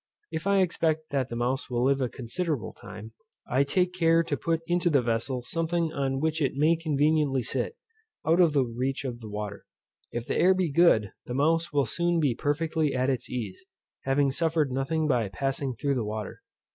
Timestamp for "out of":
8.25-8.53